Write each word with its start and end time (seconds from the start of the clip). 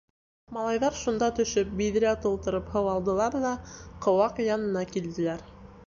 Малайҙар 0.55 0.95
шунда 1.01 1.27
төшөп, 1.41 1.75
биҙрә 1.83 2.15
тултырып 2.25 2.73
һыу 2.77 2.91
алдылар 2.95 3.39
ҙа, 3.47 3.55
ҡыуаҡ 4.07 4.43
янына 4.51 4.89
килделәр... 4.95 5.47